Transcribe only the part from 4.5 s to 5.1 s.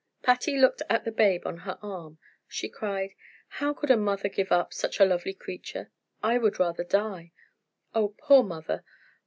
up such a